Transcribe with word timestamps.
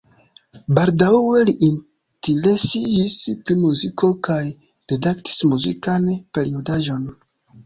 Baldaŭe 0.77 1.43
li 1.49 1.53
interesiĝis 1.67 3.19
pri 3.43 3.59
muziko 3.65 4.11
kaj 4.29 4.39
redaktis 4.95 5.45
muzikan 5.53 6.11
periodaĵon. 6.39 7.07